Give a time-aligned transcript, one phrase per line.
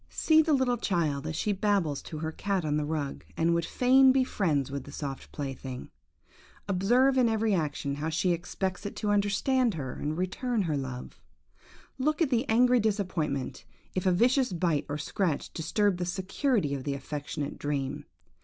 [0.09, 3.65] See the little child as she babbles to her cat on the rug, and would
[3.67, 5.91] fain be friends with the soft plaything.
[6.67, 11.21] Observe in every action how she expects it to understand her, and return her love.
[11.99, 16.83] Look at the angry disappointment, if a vicious bite or scratch disturb the security of
[16.83, 18.05] the affectionate dream.